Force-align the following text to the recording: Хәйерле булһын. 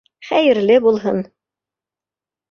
Хәйерле 0.27 0.77
булһын. 0.85 1.21